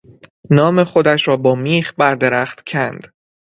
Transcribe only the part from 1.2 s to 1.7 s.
را با